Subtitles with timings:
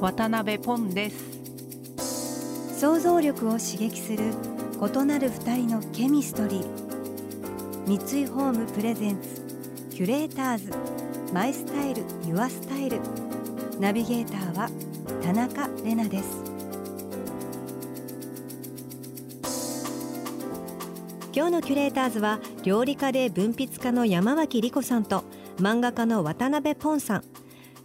[0.00, 2.80] 渡辺ポンです。
[2.80, 4.32] 想像力を刺激する
[4.80, 6.66] 異なる二人のケミストリー。
[7.86, 9.42] 三井ホームプレゼンツ
[9.90, 10.72] キュレーターズ。
[11.34, 12.98] マイスタイルユアスタイル。
[13.78, 14.70] ナビゲーターは
[15.22, 16.44] 田中れなです。
[21.34, 25.24] 今日のキュレーターズは料理家で文筆家の山脇理子さんと
[25.58, 27.24] 漫画家の渡辺ポンさん。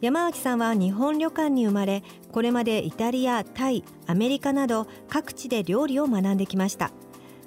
[0.05, 6.91] 山脇さんは日本旅館に生まれこれまでイタリアタイアメリカなど各地で料理を学んできました。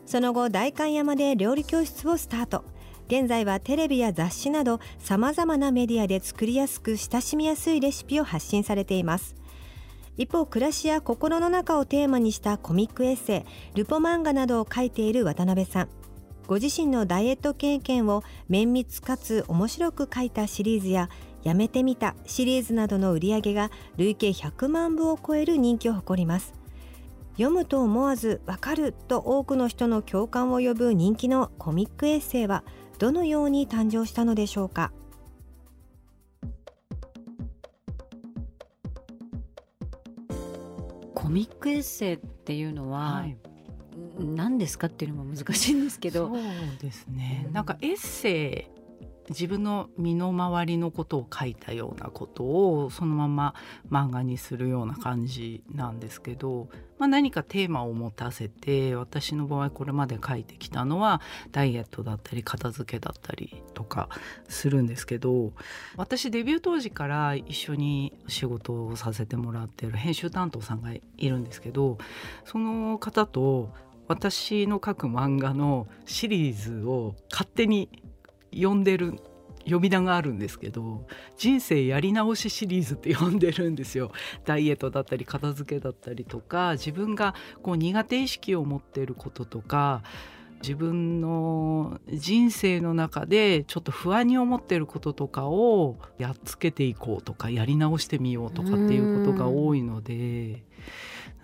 [0.06, 2.64] その後代官山で料理教室をスタート。
[3.06, 9.36] 現在はテレビや雑誌などさまざまなメディアで作りやすく親しみやすいレシピを発信されています。
[10.16, 15.88] 一方暮らしや心の中をテーマにしたコミックエッセイルポ漫画などを書いている渡辺さん。
[16.48, 21.10] ご自身のダイエット経験を綿密かつ面白く書いたシリーズや
[21.48, 26.52] やめてみたシリーズなどの売り上げが累計100万部を超える人気を誇ります。
[27.38, 32.64] 読むと思わずわかると多くの人の共感を呼ぶ人気のコミックエッセイは
[32.98, 34.92] どのように誕生したのでしょうか。
[41.14, 43.38] コミックエッセイっていうのは、はい、
[44.18, 46.28] 何ですかっていうのも難しいんですけど。
[46.28, 46.42] そう
[46.82, 48.77] ですね、うん、なんかエッセイ
[49.30, 53.54] 自分の身の回りのことを書いたようなことをそのまま
[53.90, 61.20] 漫画にするような感じなんですけど、まあ、何かテーマを持たせて私の場合これまで書いてきたのは
[61.52, 64.08] ダイエットだったり片付けだったりとか
[64.48, 65.52] するんですけど
[65.96, 71.98] 私デビュー当時から一緒に仕事をさせてもらってる編集担当さんがいるんですけど
[72.44, 73.72] その方と
[74.08, 77.90] 私の書く漫画のシリーズを勝手に
[78.52, 79.20] 呼んでる
[79.68, 84.12] 呼び名があるんですけど人生やり直しシリーズって呼んでるんですよ。
[84.44, 90.02] ダイエットだったり片付けだったりとか自分がこう苦手意識を持っていることとか
[90.62, 100.64] 自分の人生の中でちょっと不安に思っていることとかをやっつけていこうとかやり直してみようとかっていうことが多いので。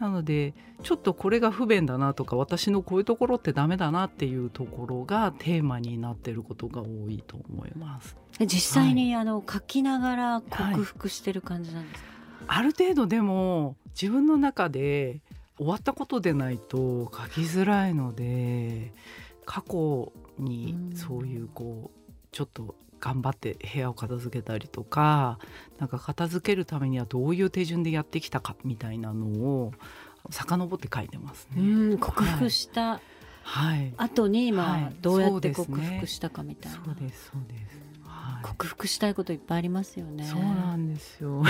[0.05, 8.17] なのでちょっとこれが不便だなとか私のこういうところってダメだなっていうところがテーマになってることが多いと思います。
[8.41, 12.09] 実際に、はい、あの書きながら克服してる感じなんですか、
[12.47, 15.21] はい、ある程度でも自分の中で
[15.57, 18.93] 終わったことでないと書きづらいので
[19.47, 22.01] 過去にそういうこう
[22.33, 25.39] ちょっと頑張って部屋を片付けたりとか
[25.79, 29.73] なんか片付けるためにはどういう手順でやってきたかみたいなのを
[30.31, 31.99] 遡って書いてますね。
[31.99, 33.03] 克服した、
[33.43, 36.79] はい、後に今どうやって克服したかみたいな。
[36.83, 37.94] そうですそうです。
[38.43, 40.25] 克服したいこといっぱいありますよね。
[40.25, 41.43] そうなんですよ。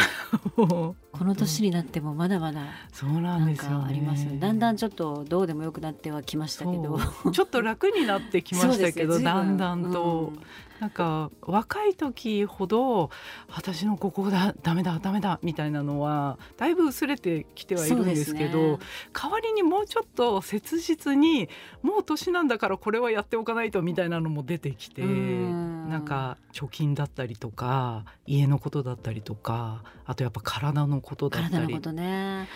[0.56, 2.62] この年になってもまだまだ
[2.92, 6.98] そうなんですよ、あります、ね、だんだんちょっとどうでもよくなってはきましたけど、
[7.30, 10.42] ちょっと楽になってきましたけど、だんだんと、うん、
[10.80, 13.10] なんか若い時ほど
[13.48, 18.78] 私のここだダメだダメだみたいなのはだいぶ薄れてきてはいるんですけど、ね、
[19.12, 21.48] 代わりにもうちょっと切実に
[21.82, 25.04] もう年なんだからこれはやっておかないとみたいなのも出てきて。
[25.04, 31.54] んなんか貯金だったりとか家のことだったりとかあとやっぱ体のことだったり。
[31.54, 32.48] 体のことね。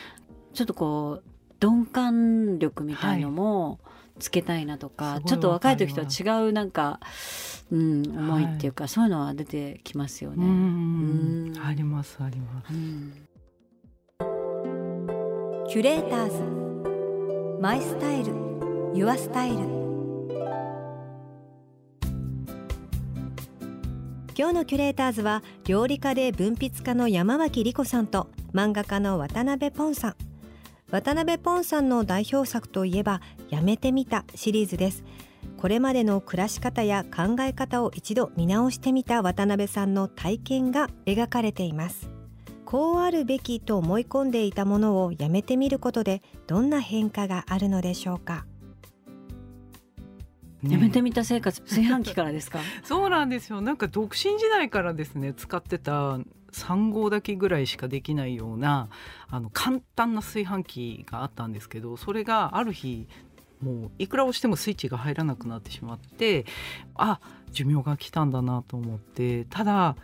[0.54, 3.80] ちょっとこう鈍感力みたいのも
[4.18, 7.00] つけたいなとか、はい、ちょっと若い時とは違うなんか、
[7.70, 10.44] うん、思いっていうか、はい、そういうのは出てきますよね。
[10.44, 12.72] うんありますあります。
[15.70, 17.60] キュレーターズ。
[17.60, 18.32] マイスタイル。
[18.94, 19.87] ユアスタイル
[24.38, 30.16] 今日のキュレーターズは料理家で文筆家の山脇理子さんと漫画家の渡辺ポンさん。
[30.92, 33.20] 渡辺ポンさんの代表作といえば
[33.50, 35.02] やめてみたシリーズです。
[35.56, 42.08] これまでの暮らし方や考え方を一度見直してみた渡辺さんの体験が描かれています。
[42.64, 48.46] こうあるべきと思い込んでいたものをやめてみることでどんな変化があるのでしょうか。
[50.62, 52.58] やめてみた生活炊飯器からですか？
[52.82, 53.60] そうなんですよ。
[53.60, 56.18] なんか独身時代からですね使ってた
[56.52, 58.88] 3合炊きぐらいしかできないような
[59.30, 63.06] あの簡単な炊飯器があったんですけどそれがある日
[63.62, 66.46] もういくら押してもスイッチが入らなくなってしまって
[66.94, 67.20] あ
[67.52, 69.94] 寿命が来たんだなと思ってただ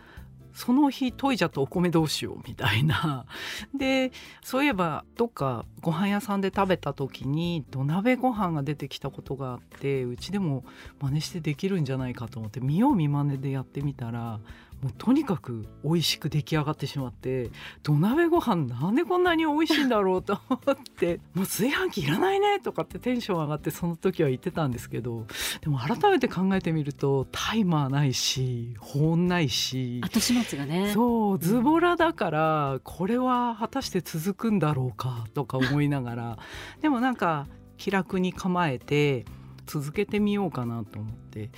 [0.55, 3.25] その日研いじゃったお米どうしようみたいな。
[3.77, 4.11] で
[4.41, 10.63] そういえばどっかご飯屋さんで食べた時に土鍋ご飯が出てきたことがあってうちでも
[11.01, 14.39] 真似してできるんじゃないかと思って見よう見まねでやってみたら
[14.81, 17.49] もうとにかく美味しく出来上がってしまって
[17.83, 25.25] 土鍋ご飯なんでこんなに美味しいんだろうと思ってもう炊飯器いらないねとかってテンション上がってその時は言ってたんですけど
[25.61, 30.91] でも改めて考えてみるとタイマーないし保温ないし後始末がね。
[30.93, 36.37] そうズボラだからこれは果たして続くんだろうかとか思いながら
[36.81, 39.25] でもなんか気楽に構えて
[39.65, 41.49] 続けてみようかなと思って。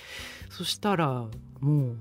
[0.49, 1.27] そしたら
[1.59, 1.97] もう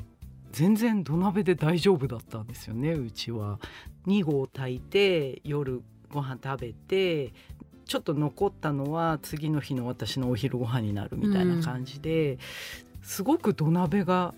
[0.56, 3.60] 全然土鍋で大丈夫だったんですよねうちは。
[4.06, 7.34] 2合炊いて夜ご飯食べて
[7.84, 12.38] ちょっと残ったのは次の日の私のお昼ご飯になるみたいな感じで、うん、
[13.02, 14.32] すごく土鍋が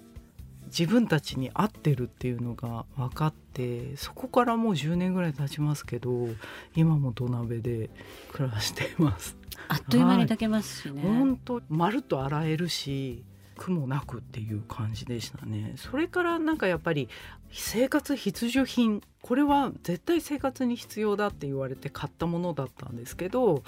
[0.66, 6.26] 自分たちに合ってるっていうのが分かってそこからもう10年ぐらい経ちますけど
[6.74, 7.90] 今も土鍋で
[8.32, 9.36] 暮らしています。
[9.68, 11.00] あっという間に炊けますしね。
[11.00, 13.24] 本当、まるっと洗えるし
[13.58, 15.74] 苦もなくっていう感じでしたね。
[15.76, 17.08] それからなんかやっぱり
[17.52, 23.62] 生活必需品これは絶対生活に必要だって言われて買ったものだったんですけど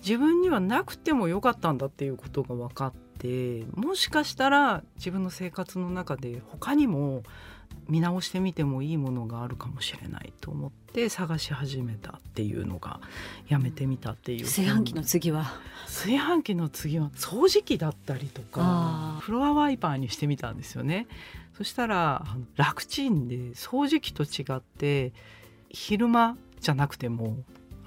[0.00, 7.22] 自分にはなくてもよかったんだっていうことが分かってもしかしたら自分の生活の中で他にも
[7.88, 13.00] 見直してみてもいいものがあるかもしれないと思って探し始めたっていうのが
[13.48, 14.44] やめてみたっていう。
[14.44, 15.46] 炊飯器の次は？
[15.86, 21.06] 炊飯器の次は掃除機だったりとかフロアワイパーにしてみたんですよね。
[21.56, 22.24] そしたら
[22.56, 25.12] 楽ちんで掃除機と違って
[25.70, 27.38] 昼間じゃなくても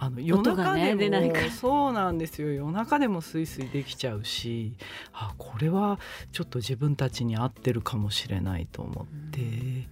[0.04, 2.52] あの夜中でも、ね、そうなんですよ。
[2.52, 4.74] 夜中でもスイスイできちゃうし
[5.14, 6.00] あこれは
[6.32, 9.86] ちょっと自分たちに合ってるかもしれないと思って、うん、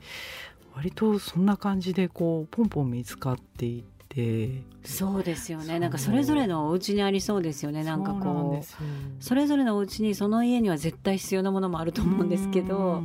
[0.73, 4.63] 割とそんな感じでこうポンポン見つかっていって。
[4.83, 5.77] そうですよね。
[5.77, 7.83] なんかそれぞれのお家にありそうですよね。
[7.83, 13.03] なんかこうそれぞれのお家にその家には絶対必要なものもあると思うんですけど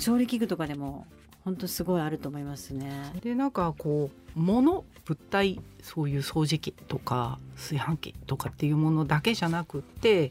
[0.00, 1.06] 調理器具とかでも
[1.44, 3.12] 本当すごいあると思いますね。
[3.22, 10.30] でなんかこう物物体そういう掃除機とか炊飯器とかっていうものだけじゃなくって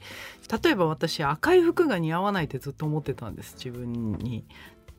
[0.64, 4.44] 例えば私赤い服が似合わないってずっと思ってたんです自分に。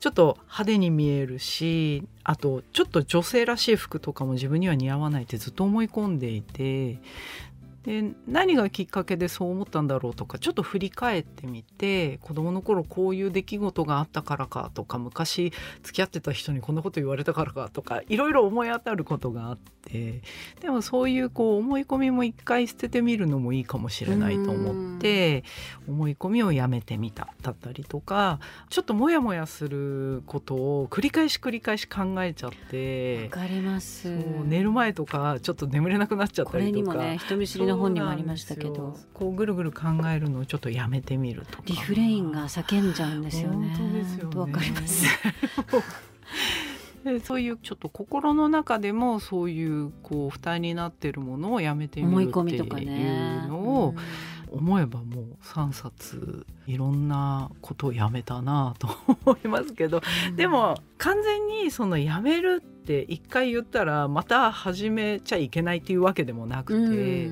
[0.00, 6.98] ちょっと派手に見えるしあとちょっと女性らしい服とかも自分には似合わないってずっと思い込んでいて
[7.84, 15.50] で何がきっかけでそう思ったんだろうとかちょっと振り返ってみて子供の頃こういう出来事があったからかとか昔
[15.82, 20.20] 付き合ってた人にこんなこと言われたからかとかいろいろ思い当たることがあって
[20.60, 25.44] でもそういうこう思い込みも一回捨ててみるのもいいかもしれないと思って
[25.88, 34.10] 思い込みをやめてみただったりとかちょっとモヤモヤすることを繰り返し繰り返し考えちゃってわかります
[34.44, 36.98] 寝る前とかちょっと眠れなくなっちゃったりとか。
[37.70, 39.82] の本にもありましたけどこうぐるぐる考
[40.12, 41.62] えるのをちょっとやめてみるとか。
[41.66, 43.74] リフレインが叫んじゃうんですよね。
[43.76, 44.40] 本当ですよね。
[44.40, 45.06] わかります。
[47.04, 52.50] でそういうちょっと心の中でもそういうこう負担になってるものをやめてみるって
[52.84, 53.94] いうのを
[54.50, 58.88] 思えばもう3冊いろんなことをやめたなと
[59.24, 60.02] 思いますけど、
[60.36, 67.30] でも完全にそのやめるって一回言ったらまた始めちゃいけないっていうわけでもなくて、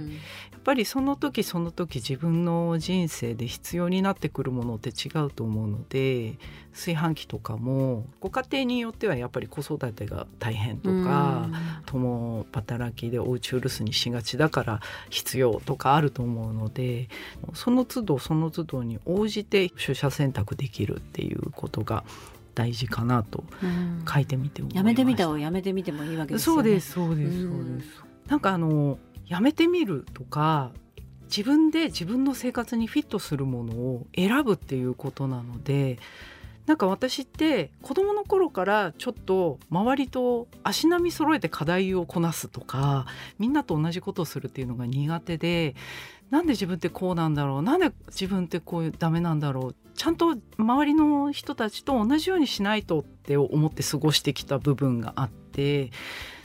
[0.69, 6.35] ぱりその時その時自分の人生で必要になってくるものって違うと思うので
[6.75, 11.49] 炊飯器とかもご家庭によってはやっぱり子育てが大変とか
[11.87, 17.09] 共働きでおうちうるすにしがちだから必要とかあると思うので
[17.55, 22.05] その都度その都度に応じて取捨選択できるっていうことが
[22.59, 23.45] 大事かなと
[24.13, 26.57] 書いてみて思いまやめてみたをやめてみてもいいわけですよね。
[26.57, 28.05] そうですそうですそうです。
[28.27, 28.99] なんかあの
[29.29, 30.73] やめてみるとか
[31.31, 36.01] 自分で自分の生活にフィットするものを選ぶっていうことなので
[36.69, 43.07] なんか私って子供の頃からちょっと周りと足並み揃えて課題をこなすとか
[43.39, 45.75] みんなと同じことをするっていうのが苦手で
[46.29, 55.91] なんで自分ってこうなんだろうなんで自分ってこうダメなんだろうちゃんと周りの人たちと同じようにしないとって思って過ごしてきた部分があって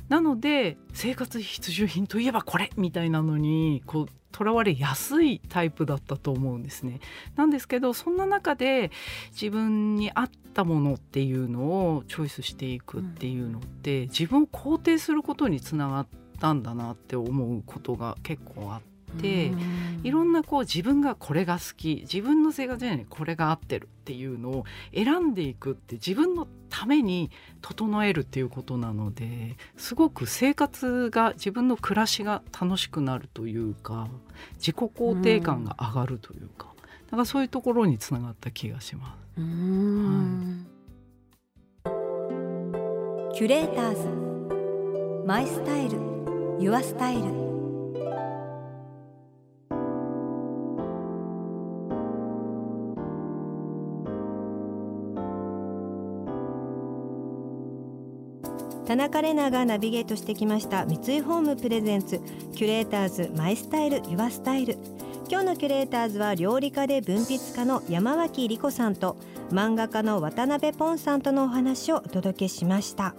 [0.10, 7.00] なので生活必需品といえばこれみたいなのにこうとらわれやすいタイプだったと思うんですね。
[7.36, 8.92] なんですけどそんな中で
[9.32, 11.62] 自分に合ったものっていうの
[11.96, 16.08] をチョイスしていくっていうのって、自分を肯定することにつながっ
[16.40, 18.93] たんだなって思うことが結構あって。
[19.22, 34.08] いろんなこう自分がこれが好き自分の生活にこれが合ってるっていうのを選んでいくって自分のために整えるっていうことなのですごく生活が自分の暮らしが楽しくなるというか
[34.56, 39.42] 自己肯定感が上がるというか、うん、だからそういうところにつながった気がします。
[39.42, 39.46] は
[43.32, 46.14] い、 Curators。My Style。Your
[46.60, 47.53] Style
[58.86, 62.20] 田中玲奈がナビゲートしてきました三井ホーム presents
[62.54, 64.78] Curators My Style Your Style。
[65.30, 69.16] 今日のキュレーターズは料理家で文筆家の山脇りこさんと
[69.52, 73.16] 漫画家の渡辺ポンさんとのお話をお届けしました。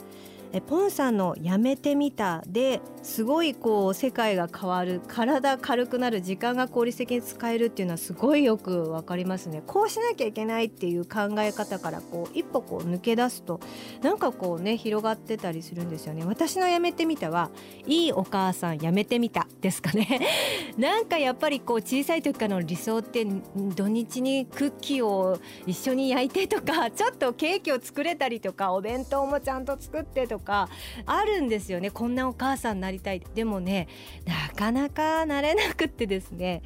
[0.57, 9.65] えポンさんの「やめてみた」ですごいこう世界が変わる体軽くなる時間が効率的に使えるっていうのはすごいよくわかりますね。
[9.67, 13.59] こうしなきゃいけないっていう考え方からこう一歩こう抜け出すと
[14.01, 16.25] なんかこうね広がってたりするんですよね。
[16.25, 17.51] 私の「やめてみた」は
[17.89, 20.21] いいお母さんやめてみたですかね。
[20.79, 23.27] なんかやっぱりこう小さい時からの理想って
[23.75, 30.69] 土日にクッキーを一緒に焼いてとかちょっとケーキを作れたりとかお弁当もちゃんと作ってとかか
[31.07, 31.91] あるんですよね。
[31.91, 33.21] こんなお母さんになりたい。
[33.35, 33.89] でもね
[34.25, 36.63] なかなかなれなくってですね。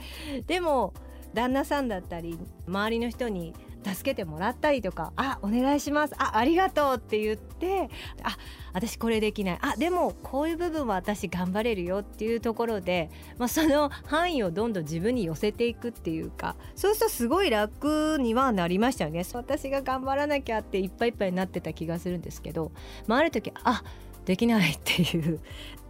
[0.47, 0.93] でも
[1.33, 3.55] 旦那さんだったり周りの人に
[3.85, 7.91] 助けてもらったりとか「あお願いしますあありがとう」って言って
[8.23, 8.37] 「あ
[8.73, 19.25] 私これできないあでもこういう部分は私頑張れるよ」っていうところで、まあ、その範囲をどんどん自分に寄せていくっていうかそうするとすごい楽にはなりましたよね。
[19.33, 22.73] 私が頑張らなきゃっていっぱいいっぱいになってた気がするんですけど、
[23.07, 23.83] まあ、ある時あ
[24.25, 25.41] できないっていう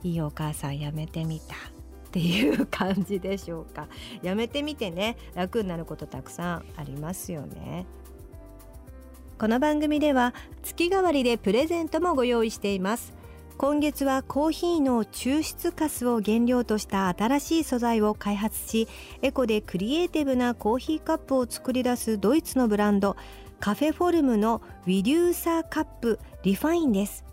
[0.03, 1.78] いいお母さんやめてみた。
[2.09, 3.87] っていう感じでしょうか。
[4.23, 5.17] やめてみてね。
[5.35, 7.87] 楽になることたくさんありますよね。
[9.39, 13.13] この番組では月替わりでプレゼントもご用意しています。
[13.59, 18.87] 今月はコーヒーの抽出カスを原料とした新しい素材を開発し
[19.21, 23.17] エコでクリエイティブなコーヒーカップを作り出すドイツのブランド
[23.59, 27.28] Kaffeeform の Weducer Cup Refined です。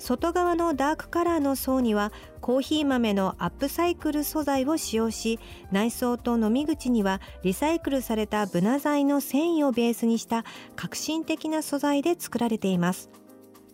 [0.00, 5.38] 外側のダークカラーの層にはコーヒー豆のアップサイクル素材を使用し
[5.70, 13.10] 内装と飲み口にはリサイクルされたブナ材の繊維をベースにした革新的な素材で作られています。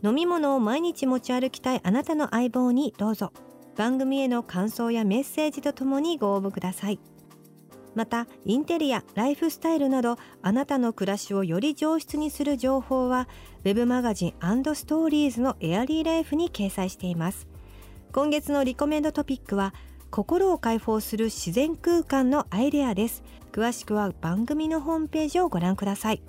[0.03, 3.33] 飲み物を毎日持ち歩きたいあなたの相棒にどうぞ。
[3.77, 6.99] 番組への感想やメッセージとともにご応募ください。
[7.97, 13.27] またインテリアライフスタイルなどあなたの暮らしをより上質にする情報は
[13.65, 14.35] web マガジン
[14.75, 17.49] ストーリーズのエアリーライフに掲載しています。
[18.13, 19.75] 今月のリコメンドトピックは
[20.11, 23.25] 心を解放する自然空間のアイデアです。
[23.51, 26.23] 詳しくは番組のホームページをご覧ください。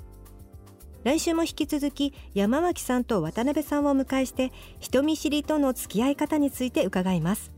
[1.03, 7.51] 来週も引き続き山脇さんと渡辺さんをお迎えして人見知りとの付き合い方について伺います。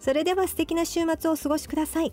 [0.00, 2.12] それでは素敵な週末をお過ごしください。